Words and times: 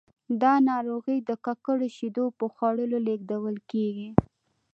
دا 0.41 0.53
ناروغي 0.69 1.17
د 1.23 1.31
ککړو 1.45 1.87
شیدو 1.97 2.25
په 2.37 2.45
خوړلو 2.53 2.97
لیږدول 3.07 3.57
کېږي. 3.71 4.09